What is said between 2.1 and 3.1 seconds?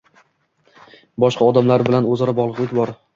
o‘zaro bog’liqlik bor.